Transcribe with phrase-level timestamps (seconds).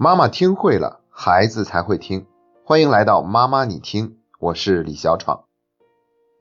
[0.00, 2.24] 妈妈听会了，孩子才会听。
[2.64, 5.42] 欢迎来到妈妈你听，我是李小闯。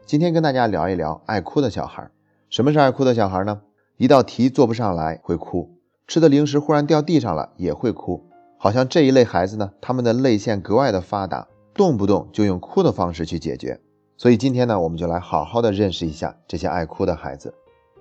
[0.06, 2.12] 今天跟大家聊一聊爱哭的小孩。
[2.52, 3.62] 什么是爱哭的小孩呢？
[3.98, 5.72] 一道题做不上来会哭，
[6.06, 8.30] 吃的零食忽然掉地上了也会哭。
[8.60, 13.82] 好像这一类孩子呢，他们的泪腺格外的发达，动不动就用哭的方式去解决。
[14.18, 17.56] 所以今天呢，我们就来好好的认识一下这些爱哭的孩子。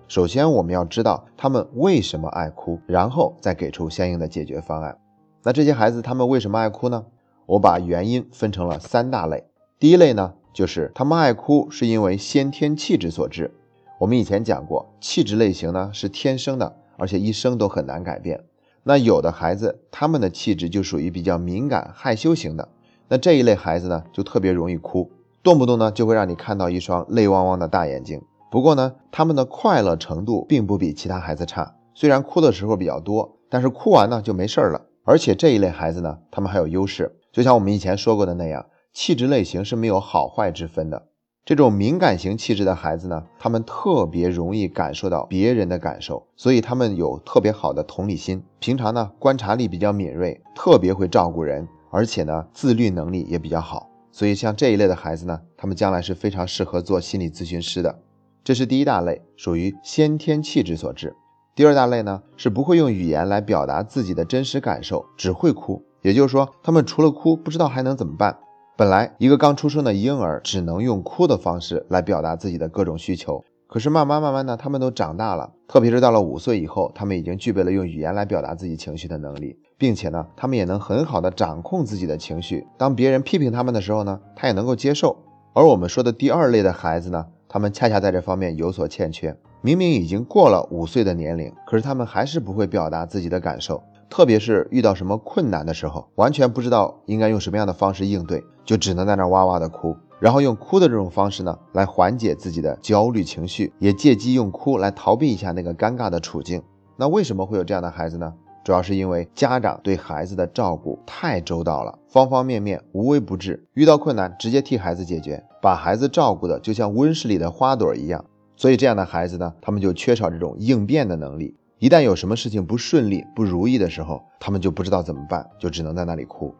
[0.06, 4.98] 首先，我们要知道他们为什么爱哭，然后再给出相应的解决方案。
[5.46, 7.04] 那这些孩子他们为什么爱哭呢？
[7.46, 9.44] 我把原因分成了三大类。
[9.78, 13.52] 第一类呢，就是他们爱哭是因为先天气质所致。
[14.00, 18.42] 我们以前讲过，气质类型呢是天生的，而且一生都很难改变。
[18.82, 22.68] 那有的孩子他们的气质就属于比较敏感害羞型的，
[23.06, 25.12] 那这一类孩子呢就特别容易哭，
[25.44, 28.20] 动不动呢就会让你看到一双泪汪汪的大眼睛。
[28.50, 34.80] 不过呢，他们的快乐程度并不比其他孩子差，虽然哭的时候比较多，但是哭完呢就没事儿了。
[35.06, 41.06] 而且这一类孩子呢，他们还有优势，就像我们以前说过的那样，气质类型是没有好坏之分的。
[41.44, 53.88] 这种敏感型气质的孩子呢，他们特别容易感受到别人的感受，所以他们有特别好的同理心，平常呢观察力比较敏锐，特别会照顾人，而且呢自律能力也比较好。
[54.10, 58.00] 所以像这一类的孩子呢，他们将来是非常适合做心理咨询师的。
[58.42, 61.14] 这是第一大类，属于先天气质所致。
[61.56, 65.82] 第二大类呢，是不会用语言来表达自己的真实感受，只会哭。
[66.02, 68.36] 也就是说，他们除了哭，不知道还能怎么办。
[68.76, 82.66] 本来一个刚出生的婴儿只能用哭的方式来表达自己的各种需求，可是慢慢慢慢的，他们都长大了，特别是到了五岁以后，他们已经具备了用语言来表达自己情绪的能力，并且呢，他们也能很好的掌控自己的情绪。
[82.76, 85.16] 当别人批评他们的时候呢，他也能够接受。
[85.54, 89.34] 而我们说的第二类的孩子呢，他们恰恰在这方面有所欠缺。
[89.62, 106.62] 明明已经过了五岁的年龄，可是他们还是不会表达自己的感受，特别是遇到什么困难的时候，完全不知道应该用什么样的方式应对，就只能在那哇哇的哭，然后用哭的这种方式呢来缓解自己的焦虑情绪，也借机用哭来逃避一下那个尴尬的处境。
[106.96, 108.32] 那为什么会有这样的孩子呢？
[108.64, 118.24] 主要是因为家长对孩子的照顾太周到了，方方面面无微不至，遇到困难直接替孩子解决，把孩子照顾的就像温室里的花朵一样。
[118.56, 121.54] 所以这样的孩子呢，他们就缺少这种应变的能力。
[121.78, 126.54] 一旦有什么事情不顺利、不如意的时候，他们就不知道怎么办，就只能在那里哭。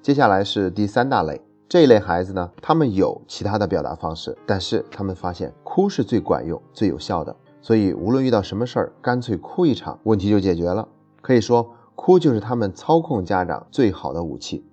[0.00, 7.34] 接下来是第三大类，这一类孩子呢，他们有其他的表达方式，但是他们发现哭是最管用、最有效的。
[7.60, 10.86] 所以无论遇到什么事儿，干脆哭一场，问题就解决了。
[11.20, 14.64] 可以说，哭就是他们操控家长最好的武器。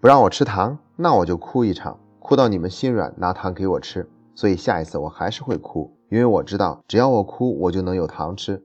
[0.00, 4.08] 不让我吃糖，那我就哭一场，哭到你们心软，拿糖给我吃。
[4.36, 5.92] 所以下一次我还是会哭。
[6.14, 8.62] 因为我知道，只要我哭，我就能有糖吃。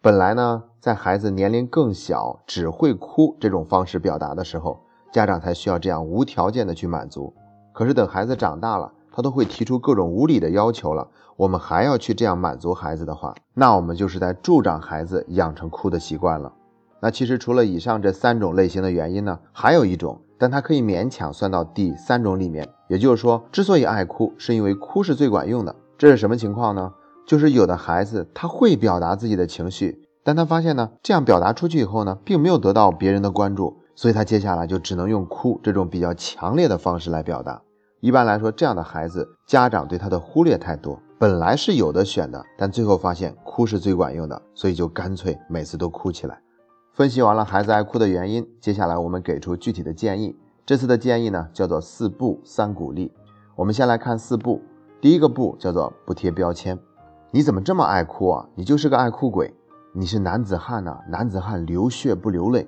[0.00, 4.80] 本来呢，在孩子年龄更小，只会哭这种方式表达的时候，
[5.12, 7.34] 家长才需要这样无条件的去满足。
[7.74, 11.06] 可是等孩子长大了，他都会提出各种无理的要求了，
[11.36, 16.50] 我们还要去这样满足孩子的话，那我们就是在助长孩子养成哭的习惯了。
[17.00, 22.66] 那其实除了以上这三种类型的原因呢，还有一种，但它可以勉强算到第三种里面。
[22.88, 25.76] 也就是说，之所以爱哭，是因为哭是最管用的。
[25.98, 26.92] 这是什么情况呢？
[27.26, 37.62] 就是有的孩子他会表达自己的情绪，但他发现呢，这样表达出去以后呢，并没有得到别人的关注，所以他接下来就只能用哭这种比较强烈的方式来表达。
[38.00, 46.38] 一般来说，这样的孩子家长对他的忽略太多，本来是有的选的，但最后发现哭是最管用的，所以就干脆每次都哭起来。
[46.92, 50.36] 分析完了孩子爱哭的原因，接下来我们给出具体的建议。
[50.64, 53.10] 这次的建议呢，叫做四不三鼓励。
[53.56, 54.60] 我们先来看四不。
[54.98, 56.78] 第一个不叫做不贴标签，
[57.30, 58.48] 你怎么这么爱哭啊？
[58.54, 59.52] 你就是个爱哭鬼，
[59.92, 62.66] 你是男子汉呐，男子汉流血不流泪。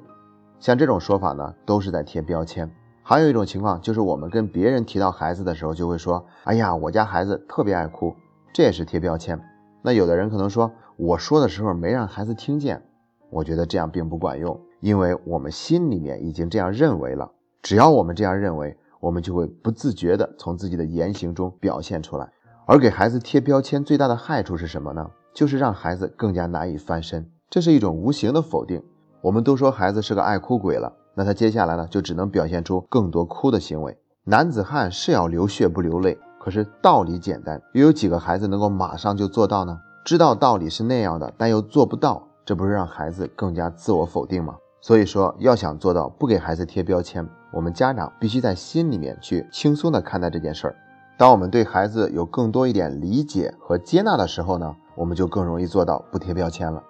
[0.60, 2.70] 像这种说法呢，都是在贴标签。
[3.02, 8.14] 还有一种情况就是我们跟别人提到孩子的时候，就会说，哎呀，我家孩子特别爱哭，
[8.52, 9.40] 这也是贴标签。
[9.80, 12.82] 那有的人可能说，我说的时候没让孩子听见，
[13.30, 17.30] 我觉得这样并不管用，因为我们心里面已经这样认为了。
[17.62, 18.76] 只要我们这样认为。
[19.00, 22.28] 我们就会不自觉地从自己的言行中表现出来，
[22.66, 25.10] 而给孩子贴标签最大的害处是什么呢？
[25.34, 28.82] 就是让孩子更加难以翻身，这是一种无形的否定。
[29.20, 33.96] 我们都说孩子是个爱哭鬼了，那他接下来呢，就只能表现出更多哭的行为。
[34.24, 39.78] 男子汉是要流血不流泪，可是道理简单，又有几个孩子能够马上就做到呢？
[40.04, 44.56] 知道道理是那样的，但又做不到，这不是让孩子更加自我否定吗？
[44.80, 47.28] 所以说，要想做到不给孩子贴标签。
[47.50, 50.76] 我们家长必须在心里面去轻松的看待这件事儿。
[51.16, 56.82] 当我们对孩子有更多一点理解和接纳的时候呢，我们就更容易做到不贴标签了。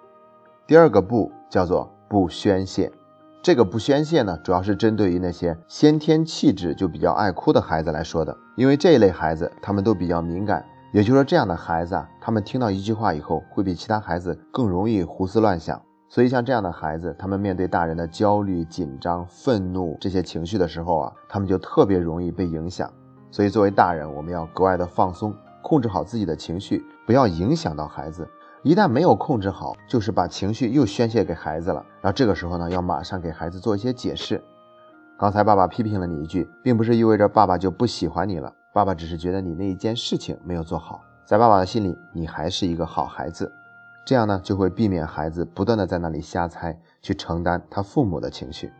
[0.67, 2.91] 第二个不叫做不宣泄，
[3.41, 10.63] 这个不宣泄呢，主要是针对于那些先天气质就比较爱哭的孩子来说的，因为这一类孩子他们都比较敏感，
[10.93, 15.81] 也就是说这样的孩子啊，他们听到一句话以后，会比其他孩子更容易胡思乱想。
[16.09, 22.91] 所以像这样的孩子，他们面对大人的焦虑、紧张、愤怒这些情绪的时候啊，他们就特别容易被影响。
[23.29, 28.27] 所以作为大人，我们要格外的放松，控制好自己的情绪，不要影响到孩子。
[28.63, 31.85] 一旦没有控制好，就是把情绪又宣泄给孩子了。
[32.01, 34.43] 然后这个时候呢，要马上给孩子做一些解释。
[35.17, 43.51] 刚才爸爸批评了你一句，并不是意味着爸爸就不喜欢你了，爸爸只是觉得你那一件事情没有做好，在爸爸的心里，你还是一个好孩子。
[44.05, 48.71] 这样呢，就会避免孩子不断的在那里瞎猜，去承担他父母的情绪。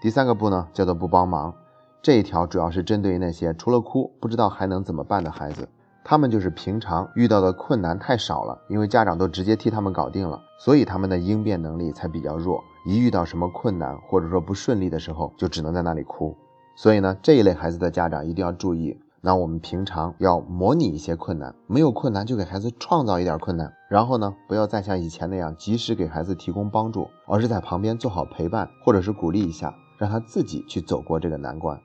[0.00, 1.54] 第三个不呢，叫做不帮忙。
[2.02, 5.68] 这一条主要是针对于那些除了哭不知道还能怎么办的孩子。
[6.04, 12.60] 他们就是平常遇到的困难太少了，因为家长都直接替他们搞定了，所以他们的应变能力才比较弱。
[12.84, 16.36] 一遇到什么困难或者说不顺利的时候，就只能在那里哭。
[16.74, 31.78] 所以呢，这一类孩子的家长一定要注意，那我们平常要模拟一些困难，没有困难就给孩子创造一点困难，然后呢，不要再像以前那样及时给孩子提供帮助，而是在旁边做好陪伴或者是鼓励一下，让他自己去走过这个难关。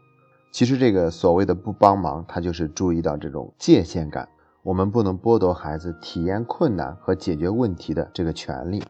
[0.51, 4.28] 其实这个所谓的不帮忙，他就是注意到这种界限感。
[4.63, 8.84] 我们不能剥夺孩子体验困难和解决问题的这个权利。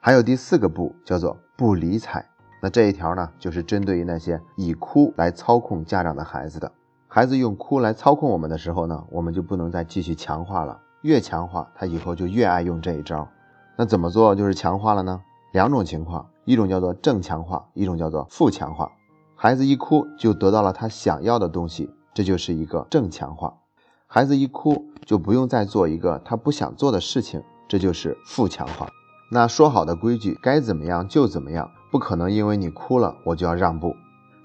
[0.00, 2.24] 还有第四个不，叫做不理睬。
[2.62, 6.72] 那这一条呢，就是针对于那些以哭来操控家长的孩子的。
[7.12, 10.80] 孩子用哭来操控我们的时候呢，我们就不能再继续强化了。
[11.02, 13.26] 越强化，他以后就越爱用这一招。
[13.76, 15.20] 那怎么做就是强化了呢？
[15.52, 18.92] 两种情况，一种叫做正强化，一种叫做负强化。
[19.34, 23.54] 孩子一哭就得到了他想要的东西，这就是一个正强化；
[24.06, 28.88] 孩子一哭就不用再做一个他不想做的事情，这就是负强化。
[29.32, 33.96] 那说好的规矩，该怎么样就怎么样，不可能因为你哭了我就要让步。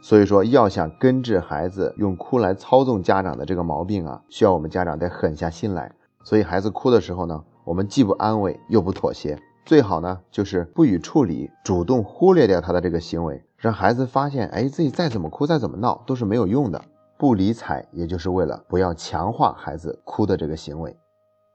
[0.08, 5.92] 所以说，要想根治孩子用哭来操纵家长的这个毛病啊，需要我们家长得狠下心来。
[6.24, 9.36] 所以孩子哭的时候呢，我们既不安慰又不妥协，
[9.66, 13.44] 最好呢就是不予处理，主动忽略掉他的这个行为。
[13.58, 16.80] 让孩子发现，哎，自己再怎么哭，再怎么闹，都是没有用的。
[17.18, 20.96] 不理睬，也就是为了不要强化孩子哭的这个行为。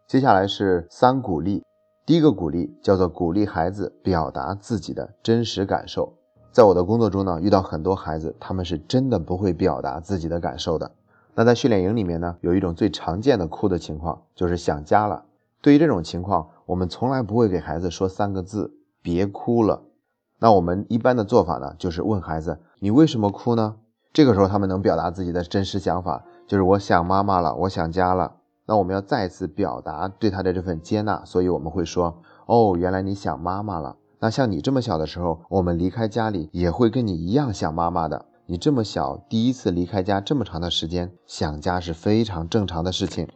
[0.08, 1.62] 接下来是三鼓励。
[2.04, 6.14] 第一个鼓励叫做鼓励孩子表达自己的真实感受。
[6.52, 10.90] 在我的工作中呢，遇到很多孩子，他们是真的不会表达自己的感受的。
[11.34, 15.24] 那在训练营里面呢，有一种最常见的哭的情况，就是想家了。
[15.62, 19.82] 对于这种情况，我们从来不会给孩子说三个字：别哭了。
[20.40, 23.76] 那我们一般的做法呢，就是问孩子：“你为什么哭呢？”
[24.12, 28.32] 这个时候他们能表达自己的真实想法，就是我想妈妈了，我想家了。
[28.66, 33.96] 那我们要再次表达对他的这份接纳，所以我们会说：“哦，原来你想妈妈了。
[34.22, 38.26] 那像你这么小的时候，我们离开家里也会跟你一样想妈妈的。
[38.44, 43.26] 你这么小，第一次离开家这么长的时间，想家是非常正常的事情。”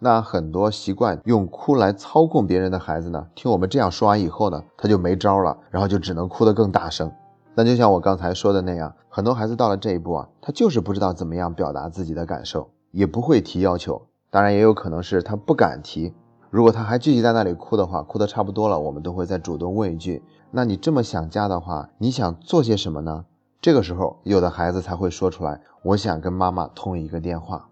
[0.00, 7.12] 那很多习惯用哭来操控别人的孩子呢，听我们这样说完以后呢，他就没招了，然后就只能哭得更大声。
[7.54, 14.00] 那就像我刚才说的那样，很多孩子到了这一步啊，他就是不知道怎么样表达自己的感受，也不会提要求。
[14.30, 16.14] 当然，也有可能是他不敢提。
[16.50, 23.24] 如果他还继续在那里哭的话，哭得差不多了，我们都会再主动问一句：“那你这么想家的话，你想做些什么呢？”
[23.62, 27.68] 这个时候，有的孩子才会说出来：“我想跟妈妈通一个电话。”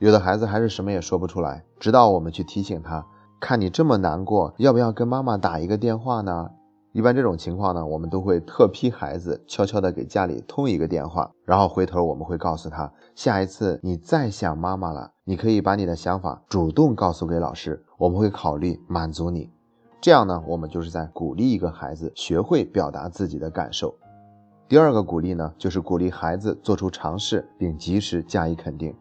[0.00, 3.04] 有的孩子还是什么也说不出来，直到我们去提醒他，
[3.38, 6.50] 看你这么难过，要不要跟妈妈打一个电话呢？
[6.92, 19.50] 一般这种情况呢，我们都会特批孩子悄悄的给家里通一个电话，然后回头我们会告诉他，下一次你再想妈妈了，你可以把你的想法主动告诉给老师，我们会考虑满足你。
[20.02, 23.94] 这样呢，我们就是在鼓励一个孩子学会表达自己的感受。
[24.68, 28.94] 第二个鼓励呢，就是鼓励孩子做出尝试，并及时加以肯定。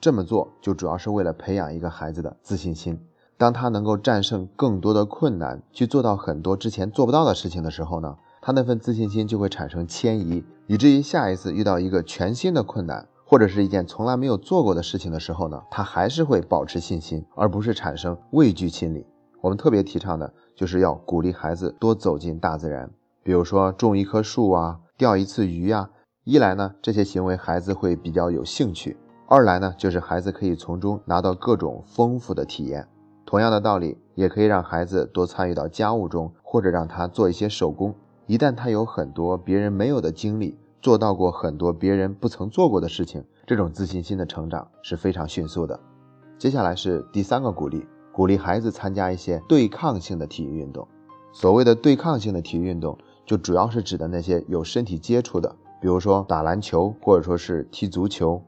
[0.00, 2.98] 这么做就主要是为了培养一个孩子的自信心。
[3.36, 19.04] 当他能够战胜更多的困难，去做到很多之前做不到的事情的时候呢，他那份自信心就会产生迁移，以至于下一次遇到一个全新的困难，或者是一件从来没有做过的事情的时候呢，他还是会保持信心，而不是产生畏惧心理。
[19.40, 22.90] 我们特别提倡的就是要鼓励孩子多走进大自然，
[23.22, 25.90] 比如说种一棵树啊，钓一次鱼呀。
[26.22, 28.96] 一来呢，这些行为孩子会比较有兴趣。
[29.28, 32.88] 二来呢，就是孩子可以从中拿到各种丰富的体验。
[33.26, 37.94] 同样的道理，也可以让孩子多参与到家务中，或者让他做一些手工。
[38.26, 45.78] 一旦他有很多别人没有的经历，做到过很多别人不曾做过的事情，这种自信心的成长是非常迅速的。
[46.38, 50.86] 接下来是第三个鼓励，鼓励孩子参加一些对抗性的体育运动。
[51.32, 58.42] 所谓的对抗性的体育运动，就主要是指的那些有身体接触的，比如说打篮球或者说是踢足球。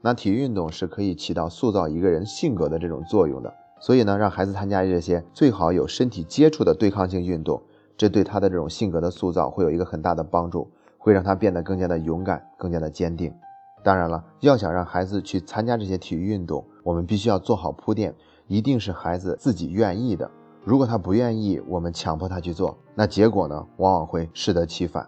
[0.00, 7.60] 那体育运动是可以起到塑造一个人性格的这种作用的，所以呢，让孩子参加这些最好有身体接触的对抗性运动，
[7.96, 13.34] 这对他的这种性格的塑造会有一个很大的帮助，会让他变得更加的勇敢，更加的坚定。
[13.82, 18.14] 当然了，要想让孩子去参加这些体育运动，我们必须要做好铺垫，
[18.46, 20.30] 一定是孩子自己愿意的。
[20.64, 25.04] 如果他不愿意，我们强迫他去做，那结果呢，往往会适得其反。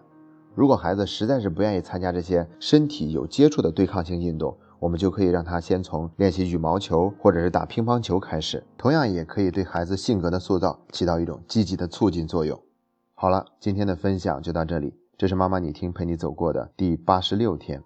[0.53, 12.61] 如果孩子实在是不愿意参加这些身体有接触的对抗性运动，我们就可以让他先从练习羽毛球或者是打乒乓球开始，同样也可以对孩子性格的塑造起到一种积极的促进作用。
[13.15, 17.83] 好了，今天的分享就到这里，这是妈妈你听陪你走过的第八十六天。